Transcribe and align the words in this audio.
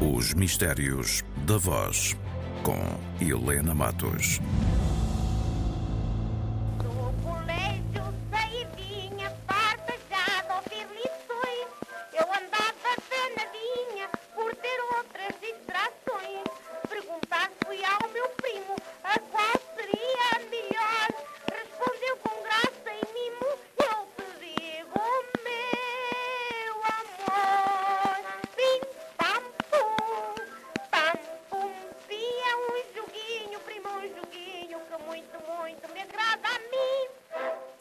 Os 0.00 0.32
Mistérios 0.32 1.24
da 1.44 1.58
Voz, 1.58 2.16
com 2.62 2.78
Helena 3.20 3.74
Matos. 3.74 4.40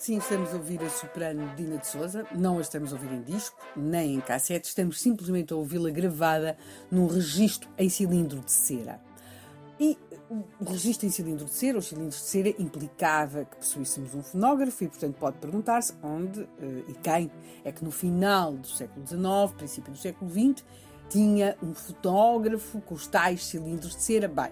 Sim, 0.08 0.20
estamos 0.20 0.54
a 0.54 0.56
ouvir 0.56 0.82
a 0.82 0.90
soprano 0.90 1.54
Dina 1.58 1.80
de 1.80 1.86
Souza, 1.86 2.26
não 2.34 2.60
a 2.60 2.62
estamos 2.62 2.94
a 2.94 2.96
ouvir 2.96 3.12
em 3.12 3.22
disco, 3.24 3.60
nem 3.76 4.16
em 4.16 4.22
cassete, 4.22 4.70
estamos 4.70 5.02
simplesmente 5.02 5.52
a 5.52 5.58
ouvi-la 5.58 5.90
gravada 5.90 6.58
num 6.90 7.08
registro 7.08 7.70
em 7.78 7.90
cilindro 7.90 8.40
de 8.40 8.50
cera. 8.50 9.02
E 9.78 9.98
o 10.62 10.64
registro 10.64 11.08
em 11.08 11.10
cilindro 11.10 11.44
de 11.44 11.52
cera, 11.52 11.78
os 11.78 11.88
cilindros 11.88 12.22
de 12.22 12.26
cera, 12.26 12.48
implicava 12.58 13.44
que 13.44 13.58
possuíssemos 13.58 14.16
um 14.16 14.24
fonógrafo 14.24 14.82
e, 14.86 14.88
portanto, 14.88 15.18
pode 15.18 15.40
perguntar-se 15.40 15.94
onde 16.02 16.40
uh, 16.40 16.86
e 16.88 16.94
quem 17.04 17.30
é 17.66 17.72
que 17.74 17.84
no 17.84 17.92
final 17.92 18.54
do 18.54 18.68
século 18.68 19.06
XIX, 19.06 19.58
princípio 19.58 19.92
do 19.92 19.98
século 19.98 20.32
XX, 20.32 20.64
tinha 21.10 21.58
um 21.62 21.74
fotógrafo 21.74 22.80
com 22.80 22.96
os 22.96 23.08
tais 23.08 23.46
cilindros 23.46 23.94
de 23.94 24.04
cera. 24.04 24.30
Bem, 24.30 24.46
eh, 24.46 24.52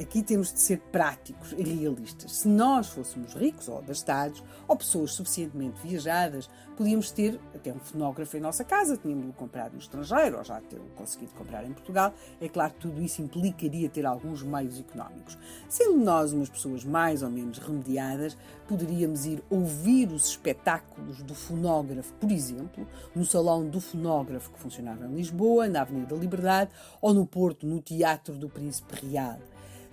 aqui 0.00 0.22
temos 0.22 0.52
de 0.52 0.60
ser 0.60 0.78
práticos 0.92 1.52
e 1.52 1.62
realistas. 1.62 2.32
Se 2.32 2.48
nós 2.48 2.88
fôssemos 2.88 3.34
ricos 3.34 3.68
ou 3.68 3.78
abastados, 3.78 4.42
ou 4.68 4.76
pessoas 4.76 5.12
suficientemente 5.12 5.80
viajadas, 5.82 6.48
podíamos 6.76 7.10
ter 7.10 7.40
até 7.54 7.72
um 7.72 7.78
fonógrafo 7.78 8.36
em 8.36 8.40
nossa 8.40 8.64
casa, 8.64 8.96
tínhamos-lo 8.96 9.32
comprado 9.32 9.72
no 9.72 9.78
estrangeiro 9.78 10.38
ou 10.38 10.44
já 10.44 10.60
ter 10.60 10.80
conseguido 10.96 11.32
comprar 11.34 11.64
em 11.64 11.72
Portugal. 11.72 12.12
É 12.40 12.48
claro 12.48 12.72
que 12.74 12.80
tudo 12.80 13.02
isso 13.02 13.22
implicaria 13.22 13.88
ter 13.88 14.06
alguns 14.06 14.42
meios 14.42 14.78
económicos. 14.78 15.38
Sendo 15.68 15.98
nós 15.98 16.32
umas 16.32 16.48
pessoas 16.48 16.84
mais 16.84 17.22
ou 17.22 17.30
menos 17.30 17.58
remediadas, 17.58 18.36
poderíamos 18.66 19.26
ir 19.26 19.42
ouvir 19.50 20.10
os 20.12 20.28
espetáculos 20.28 21.22
do 21.22 21.34
fonógrafo, 21.34 22.12
por 22.14 22.30
exemplo, 22.30 22.86
no 23.14 23.24
Salão 23.24 23.68
do 23.68 23.80
Fonógrafo 23.80 24.50
que 24.50 24.58
funcionava 24.58 25.06
em 25.06 25.14
Lisboa, 25.14 25.68
na 25.68 25.82
Avenida 25.82 26.14
da 26.14 26.20
Liberdade, 26.20 26.70
ou 27.00 27.12
no 27.12 27.26
Porto, 27.26 27.66
no 27.66 27.80
Teatro 27.80 28.34
do 28.34 28.48
Príncipe 28.48 29.06
Real. 29.06 29.38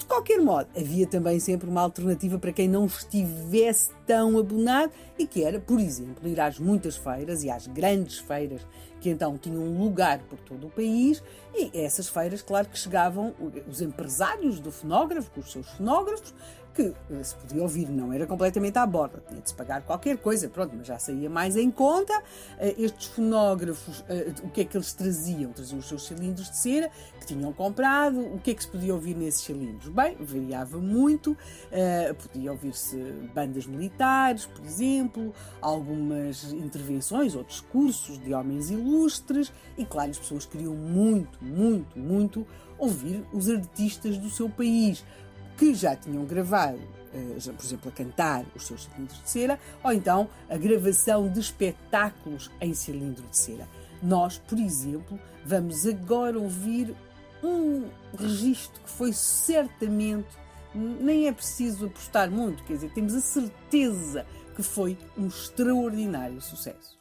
Qualquer 0.10 0.40
modo, 0.40 0.68
havia 0.76 1.06
também 1.06 1.40
sempre 1.40 1.70
uma 1.70 1.82
alternativa 1.82 2.40
para 2.40 2.52
quem 2.52 2.68
não 2.68 2.88
estivesse 2.88 3.92
tão 4.08 4.40
abonado 4.40 4.92
e 5.20 5.28
que 5.28 5.44
era, 5.44 5.60
por 5.60 5.80
exemplo, 5.80 6.28
ir 6.28 6.42
às 6.42 6.58
muitas 6.58 6.98
feiras 6.98 7.44
e 7.44 7.50
às 7.52 7.68
grandes 7.68 8.18
feiras 8.18 8.66
que 9.00 9.10
então 9.10 9.38
tinham 9.38 9.78
lugar 9.78 10.18
por 10.24 10.40
todo 10.40 10.66
o 10.66 10.70
país 10.72 11.24
e 11.54 11.70
essas 11.80 12.10
feiras, 12.10 12.42
claro 12.42 12.68
que 12.68 12.78
chegavam 12.78 13.34
os 13.68 13.82
empresários 13.82 14.60
do 14.60 14.72
fonógrafo, 14.72 15.30
com 15.30 15.42
os 15.42 15.52
seus 15.52 15.70
fonógrafos, 15.70 16.34
que 16.80 16.94
eh, 17.12 17.24
se 17.24 17.36
podia 17.36 17.62
ouvir, 17.62 17.90
não 17.90 18.14
era 18.14 18.26
completamente 18.26 18.78
à 18.78 18.86
borda, 18.86 19.22
tinha 19.28 19.42
de 19.42 19.50
se 19.50 19.56
pagar 19.56 19.82
qualquer 19.82 20.18
coisa, 20.18 20.48
pronto, 20.48 20.74
mas 20.78 20.88
já 20.88 20.98
saía 20.98 21.30
mais 21.30 21.58
em 21.58 21.70
conta. 21.70 22.14
Eh, 22.58 22.76
estes 22.78 23.08
fonógrafos, 23.08 24.04
eh, 24.08 24.32
o 24.44 24.50
que 24.50 24.62
é 24.62 24.66
que 24.66 24.78
eles 24.78 24.94
traziam? 24.94 25.52
Traziam 25.52 25.80
os 25.80 25.88
seus 25.88 26.08
cilindros 26.08 26.50
de 26.50 26.58
cera 26.58 26.90
que 27.20 27.26
tinham 27.26 27.52
comprado, 27.52 28.22
o 28.22 28.40
que 28.40 28.52
é 28.52 28.54
que 28.54 28.64
se 28.64 28.70
podia 28.70 28.94
ouvir 28.94 29.16
nesses 29.16 29.42
cilindros? 29.42 29.90
Bem, 29.90 30.16
variava 30.20 30.78
muito, 30.78 31.36
podia 32.18 32.52
ouvir-se 32.52 32.96
bandas 33.34 33.66
militares, 33.66 34.46
por 34.46 34.64
exemplo, 34.66 35.34
algumas 35.62 36.52
intervenções 36.54 37.36
ou 37.36 37.44
discursos 37.44 38.18
de 38.20 38.34
homens 38.34 38.70
ilustres, 38.70 39.52
e 39.78 39.86
claro, 39.86 40.12
as 40.12 40.18
pessoas 40.18 40.46
queriam 40.46 40.74
muito, 40.74 41.44
muito, 41.44 42.00
muito 42.00 42.48
ouvir 42.78 43.26
os 43.34 43.50
artistas 43.50 44.18
do 44.18 44.30
seu 44.30 44.50
país 44.50 45.04
que 45.60 45.76
já 45.76 45.94
tinham 45.94 46.24
gravado, 46.24 46.80
eh, 47.14 47.52
por 47.52 47.66
exemplo, 47.66 47.90
a 47.90 47.92
cantar 47.92 48.46
os 48.56 48.66
seus 48.66 48.86
cilindros 48.86 49.22
de 49.22 49.30
cera, 49.30 49.60
ou 49.84 49.92
então 49.92 50.30
a 50.50 50.56
gravação 50.56 51.28
de 51.28 51.42
espetáculos 51.42 52.50
em 52.62 52.74
cilindro 52.74 53.26
de 53.28 53.38
cera. 53.38 53.68
Nós, 54.02 54.38
por 54.38 54.58
exemplo, 54.58 55.20
vamos 55.46 55.86
agora 55.86 56.40
ouvir 56.40 56.96
um 57.44 57.90
registro 58.18 58.82
que 58.82 58.90
foi 58.90 59.12
certamente, 59.12 60.30
nem 60.74 61.28
é 61.28 61.34
preciso 61.34 61.88
apostar 61.88 62.32
muito, 62.32 62.64
quer 62.64 62.76
dizer, 62.76 62.92
temos 62.94 63.14
a 63.14 63.20
certeza 63.20 64.26
que 64.56 64.64
foi 64.64 64.98
um 65.18 65.28
extraordinário 65.28 66.40
sucesso. 66.40 66.98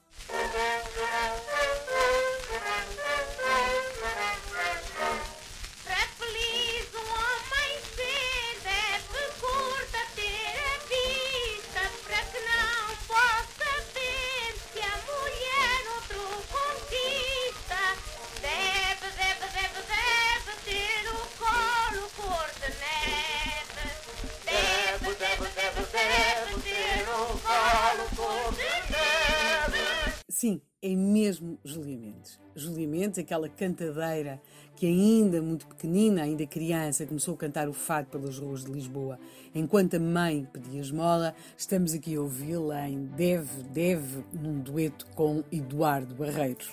Sim, 30.40 30.60
é 30.80 30.94
mesmo 30.94 31.58
Julia 31.64 31.98
Mendes. 31.98 32.38
Julia 32.54 32.86
Mendes, 32.86 33.18
aquela 33.18 33.48
cantadeira 33.48 34.40
que 34.76 34.86
ainda 34.86 35.42
muito 35.42 35.66
pequenina, 35.66 36.22
ainda 36.22 36.46
criança, 36.46 37.04
começou 37.04 37.34
a 37.34 37.36
cantar 37.36 37.68
o 37.68 37.72
fado 37.72 38.06
pelas 38.06 38.38
ruas 38.38 38.64
de 38.64 38.70
Lisboa, 38.70 39.18
enquanto 39.52 39.94
a 39.94 39.98
mãe 39.98 40.46
pedia 40.52 40.80
esmola. 40.80 41.34
Estamos 41.56 41.92
aqui 41.92 42.14
a 42.14 42.20
ouvi-la 42.20 42.88
em 42.88 43.06
Deve, 43.06 43.64
Deve, 43.64 44.24
num 44.32 44.60
dueto 44.60 45.08
com 45.16 45.42
Eduardo 45.50 46.14
Barreiros. 46.14 46.70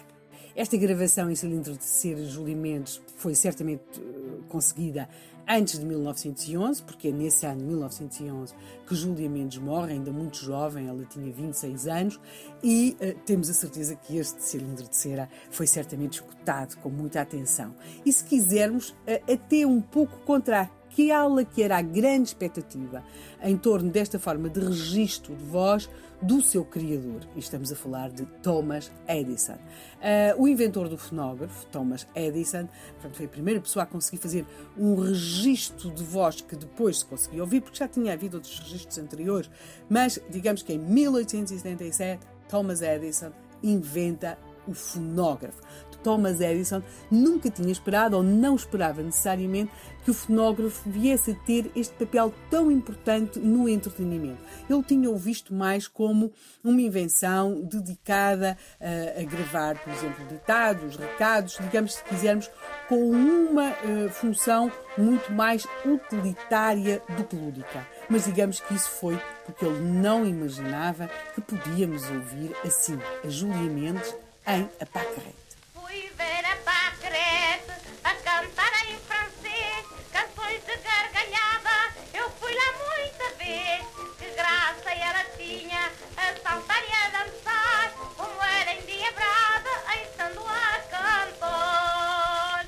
Esta 0.56 0.78
gravação 0.78 1.32
em 1.32 1.36
cilindro 1.36 1.76
de 1.76 1.84
cera 1.86 2.24
Julia 2.24 2.56
Mendes 2.56 3.02
foi 3.18 3.34
certamente 3.34 4.00
uh, 4.00 4.44
conseguida 4.48 5.10
antes 5.48 5.80
de 5.80 5.86
1911, 5.86 6.84
porque 6.84 7.10
é 7.10 7.12
nesse 7.12 7.46
ano, 7.46 7.64
1911, 7.66 8.54
que 8.88 8.96
Júlia 8.96 9.30
Mendes 9.30 9.58
morre, 9.58 9.94
ainda 9.94 10.12
muito 10.12 10.38
jovem, 10.38 10.88
ela 10.88 11.04
tinha 11.06 11.32
26 11.32 11.88
anos, 11.88 12.20
e 12.64 12.96
uh, 13.00 13.20
temos 13.26 13.50
a 13.50 13.54
certeza 13.54 13.96
que 13.96 14.18
este 14.18 14.42
cilindro 14.44 14.88
de 14.88 14.96
cera 14.96 15.30
foi 15.50 15.68
certamente 15.68 16.14
escutado 16.14 16.76
com 16.78 16.90
muita 16.90 17.22
atenção. 17.22 17.76
E 18.06 18.12
se 18.12 18.24
quisermos, 18.24 18.90
uh, 18.90 19.34
até 19.34 19.66
um 19.66 19.82
pouco 19.82 20.20
contra 20.20 20.70
aquela 20.96 21.44
que 21.44 21.62
era 21.62 21.78
a 21.78 21.82
grande 21.82 22.30
expectativa 22.30 23.04
em 23.44 23.58
torno 23.58 23.92
desta 23.92 24.18
forma 24.18 24.50
de 24.50 24.62
registro 24.62 25.36
de 25.36 25.44
voz 25.44 25.90
do 26.22 26.42
seu 26.42 26.64
criador. 26.64 27.28
E 27.36 27.40
estamos 27.40 27.72
a 27.72 27.76
falar 27.76 28.10
de 28.10 28.26
Thomas 28.42 28.90
Edison. 29.08 29.56
Uh, 29.56 30.42
o 30.42 30.48
inventor 30.48 30.88
do 30.88 30.98
fonógrafo, 30.98 31.66
Thomas 31.68 32.08
Edison, 32.16 32.70
portanto, 32.94 33.18
foi 33.18 33.26
a 33.26 33.30
primeira 33.30 33.60
pessoa 33.60 33.84
a 33.84 33.86
conseguir 33.86 34.18
fazer 34.18 34.46
um 34.78 34.96
registro 34.96 35.92
de 35.92 36.04
voz 36.04 36.40
que 36.40 36.56
depois 36.56 37.00
se 37.00 37.06
conseguia 37.06 37.42
ouvir, 37.42 37.62
porque 37.62 37.78
já 37.78 37.88
tinha 37.88 38.14
havido 38.14 38.38
outros 38.38 38.58
registros 38.60 38.98
anteriores, 38.98 39.50
mas 39.90 40.18
digamos 40.30 40.64
que 40.64 40.74
em 40.74 40.80
1877 40.80 42.26
Thomas 42.48 42.82
Edison 42.82 43.32
inventa 43.62 44.38
o 44.68 44.74
fonógrafo. 44.74 45.62
Thomas 46.06 46.40
Edison 46.40 46.84
nunca 47.10 47.50
tinha 47.50 47.72
esperado 47.72 48.16
ou 48.16 48.22
não 48.22 48.56
esperava 48.56 49.02
necessariamente 49.02 49.72
que 50.04 50.12
o 50.12 50.14
fonógrafo 50.14 50.88
viesse 50.88 51.32
a 51.32 51.34
ter 51.34 51.72
este 51.76 51.96
papel 51.96 52.32
tão 52.48 52.72
importante 52.72 53.40
no 53.40 53.68
entretenimento. 53.68 54.38
Ele 54.70 54.84
tinha 54.84 55.10
o 55.10 55.18
visto 55.18 55.52
mais 55.52 55.88
como 55.88 56.32
uma 56.64 56.80
invenção 56.80 57.60
dedicada 57.60 58.56
a, 58.80 58.86
eh, 58.86 59.22
a 59.22 59.24
gravar, 59.24 59.80
por 59.80 59.92
exemplo, 59.92 60.24
ditados, 60.28 60.96
recados, 60.96 61.58
digamos, 61.60 61.96
se 61.96 62.04
quisermos, 62.04 62.52
com 62.88 63.10
uma 63.10 63.72
uh, 63.72 64.10
função 64.12 64.72
muito 64.96 65.32
mais 65.32 65.66
utilitária 65.84 67.02
do 67.18 67.24
que 67.24 67.36
lúdica. 67.36 67.88
Mas 68.08 68.26
digamos 68.26 68.60
que 68.60 68.76
isso 68.76 68.90
foi 68.90 69.20
porque 69.44 69.66
ele 69.66 69.80
não 69.80 70.24
imaginava 70.24 71.10
que 71.34 71.42
podíamos 71.42 72.04
ouvir 72.12 72.56
assim 72.64 73.00
a 73.24 73.28
Julia 73.28 73.72
Mendes 73.72 74.16
em 74.48 74.70
A 74.80 74.86
Pacarrete. 74.86 75.36
Fui 75.74 76.12
ver 76.18 76.46
a 76.46 76.56
Pacarrete 76.58 77.72
a 78.04 78.14
cantar 78.14 78.72
em 78.90 78.98
francês 79.00 79.86
canções 80.12 80.62
de 80.64 80.78
gargalhada. 80.78 81.94
Eu 82.14 82.30
fui 82.32 82.54
lá 82.54 82.74
muita 82.78 83.36
vez, 83.38 83.84
que 84.20 84.30
graça 84.36 84.92
ela 84.92 85.24
tinha 85.38 85.92
a 86.18 86.36
saltar 86.44 86.84
e 86.84 86.94
a 86.94 87.10
dançar, 87.10 87.92
como 88.16 88.44
era 88.44 88.74
endiabrada, 88.74 89.70
estando 90.04 90.42
a 90.48 90.80
cantar. 90.92 92.66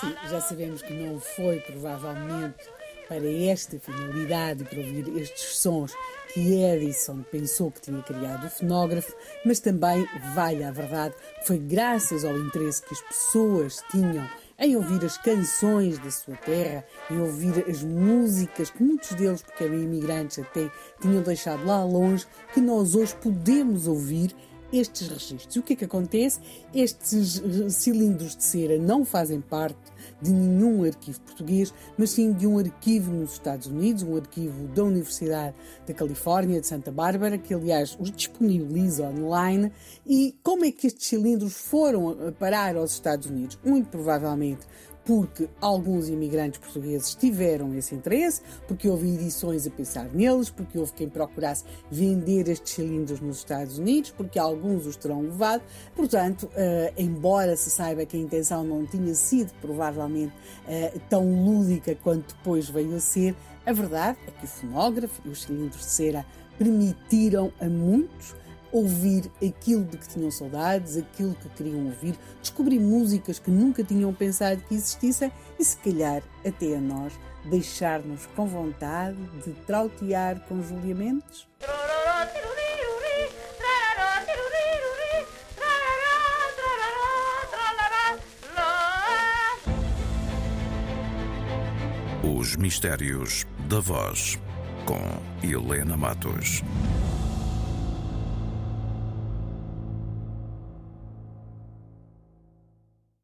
Sim, 0.00 0.16
Já 0.28 0.40
sabemos 0.40 0.82
que 0.82 0.92
não 0.92 1.20
foi 1.20 1.60
provavelmente 1.60 2.68
para 3.10 3.28
esta 3.28 3.76
finalidade 3.80 4.62
para 4.62 4.78
ouvir 4.78 5.08
estes 5.20 5.56
sons 5.56 5.92
que 6.32 6.62
Edison 6.62 7.24
pensou 7.28 7.72
que 7.72 7.80
tinha 7.80 8.00
criado 8.02 8.46
o 8.46 8.50
fonógrafo, 8.50 9.12
mas 9.44 9.58
também, 9.58 10.06
vale 10.32 10.62
a 10.62 10.70
verdade, 10.70 11.12
foi 11.42 11.58
graças 11.58 12.24
ao 12.24 12.38
interesse 12.38 12.80
que 12.84 12.94
as 12.94 13.00
pessoas 13.00 13.82
tinham 13.90 14.30
em 14.56 14.76
ouvir 14.76 15.04
as 15.04 15.18
canções 15.18 15.98
da 15.98 16.10
sua 16.12 16.36
terra, 16.36 16.84
em 17.10 17.18
ouvir 17.18 17.64
as 17.68 17.82
músicas 17.82 18.70
que 18.70 18.80
muitos 18.80 19.10
deles, 19.14 19.42
porque 19.42 19.64
eram 19.64 19.74
imigrantes 19.74 20.38
até, 20.38 20.70
tinham 21.00 21.20
deixado 21.20 21.66
lá 21.66 21.82
longe, 21.82 22.24
que 22.54 22.60
nós 22.60 22.94
hoje 22.94 23.16
podemos 23.16 23.88
ouvir 23.88 24.32
estes 24.72 25.08
registros. 25.08 25.56
O 25.56 25.62
que 25.62 25.72
é 25.72 25.76
que 25.76 25.84
acontece? 25.84 26.38
Estes 26.72 27.42
cilindros 27.70 28.36
de 28.36 28.44
cera 28.44 28.78
não 28.78 29.04
fazem 29.04 29.40
parte 29.40 29.80
de 30.20 30.32
nenhum 30.32 30.84
arquivo 30.84 31.20
português, 31.20 31.72
mas 31.96 32.10
sim 32.10 32.32
de 32.32 32.46
um 32.46 32.58
arquivo 32.58 33.12
nos 33.12 33.32
Estados 33.32 33.66
Unidos, 33.66 34.02
um 34.02 34.16
arquivo 34.16 34.68
da 34.68 34.84
Universidade 34.84 35.54
da 35.86 35.94
Califórnia, 35.94 36.60
de 36.60 36.66
Santa 36.66 36.90
Bárbara, 36.90 37.38
que 37.38 37.54
aliás 37.54 37.96
os 37.98 38.10
disponibiliza 38.10 39.08
online. 39.08 39.72
E 40.06 40.34
como 40.42 40.64
é 40.64 40.72
que 40.72 40.86
estes 40.86 41.06
cilindros 41.06 41.54
foram 41.54 42.32
parar 42.38 42.76
aos 42.76 42.92
Estados 42.92 43.26
Unidos? 43.26 43.58
Muito 43.64 43.88
provavelmente 43.88 44.66
porque 45.04 45.48
alguns 45.60 46.08
imigrantes 46.08 46.60
portugueses 46.60 47.14
tiveram 47.14 47.74
esse 47.74 47.94
interesse, 47.94 48.42
porque 48.66 48.88
houve 48.88 49.14
edições 49.14 49.66
a 49.66 49.70
pensar 49.70 50.04
neles, 50.12 50.50
porque 50.50 50.78
houve 50.78 50.92
quem 50.92 51.08
procurasse 51.08 51.64
vender 51.90 52.48
estes 52.48 52.74
cilindros 52.74 53.20
nos 53.20 53.38
Estados 53.38 53.78
Unidos, 53.78 54.10
porque 54.10 54.38
alguns 54.38 54.86
os 54.86 54.96
terão 54.96 55.22
levado. 55.22 55.62
Portanto, 55.94 56.44
uh, 56.44 56.92
embora 56.96 57.56
se 57.56 57.70
saiba 57.70 58.04
que 58.04 58.16
a 58.16 58.20
intenção 58.20 58.64
não 58.64 58.86
tinha 58.86 59.14
sido 59.14 59.52
provavelmente 59.60 60.32
uh, 60.32 61.00
tão 61.08 61.44
lúdica 61.44 61.94
quanto 62.02 62.34
depois 62.34 62.68
veio 62.68 62.96
a 62.96 63.00
ser, 63.00 63.34
a 63.66 63.72
verdade 63.72 64.18
é 64.26 64.30
que 64.30 64.44
o 64.44 64.48
fonógrafo 64.48 65.20
e 65.24 65.28
os 65.28 65.42
cilindros 65.42 65.80
de 65.80 65.90
cera 65.90 66.26
permitiram 66.58 67.52
a 67.60 67.66
muitos 67.66 68.34
ouvir 68.72 69.30
aquilo 69.36 69.84
de 69.84 69.96
que 69.98 70.08
tinham 70.08 70.30
saudades, 70.30 70.96
aquilo 70.96 71.34
que 71.34 71.48
queriam 71.50 71.86
ouvir, 71.86 72.16
descobrir 72.40 72.78
músicas 72.78 73.38
que 73.38 73.50
nunca 73.50 73.82
tinham 73.82 74.12
pensado 74.12 74.62
que 74.68 74.74
existissem 74.74 75.32
e, 75.58 75.64
se 75.64 75.76
calhar, 75.78 76.22
até 76.46 76.76
a 76.76 76.80
nós, 76.80 77.12
deixar-nos 77.44 78.26
com 78.36 78.46
vontade 78.46 79.18
de 79.44 79.52
trautear 79.66 80.40
com 80.46 80.62
Julia 80.62 80.94
Mendes? 80.94 81.48
Os 92.22 92.56
Mistérios 92.56 93.44
da 93.68 93.80
Voz, 93.80 94.38
com 94.84 95.00
Helena 95.46 95.96
Matos. 95.96 96.62